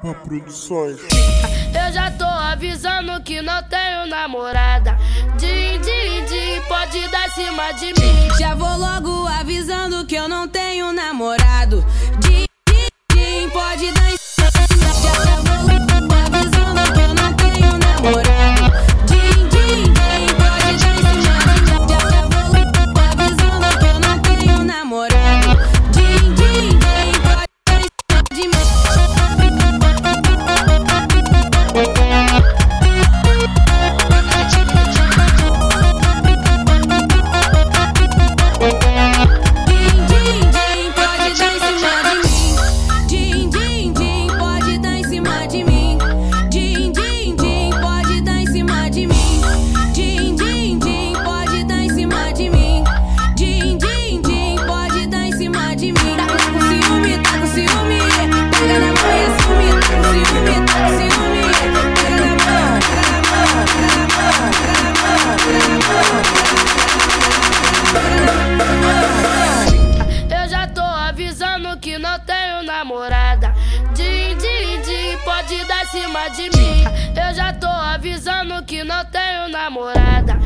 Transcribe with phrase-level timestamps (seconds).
[0.00, 0.98] Capa Produções.
[1.74, 4.96] Eu já tô avisando que não tenho namorada.
[5.36, 8.38] Din, din, din, pode dar cima de mim.
[8.38, 11.84] Já vou logo avisando que eu não tenho namorado.
[12.20, 12.49] Din...
[75.90, 76.84] cima de mim.
[77.16, 80.38] Eu já tô avisando que não tenho namorada.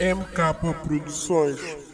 [0.00, 0.54] MK
[0.84, 1.87] Produções.